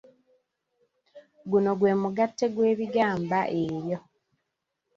Guno 1.49 1.71
gwe 1.79 1.91
mugattte 2.01 2.45
gw'ebigamba 2.53 3.39
ebyo. 3.63 3.99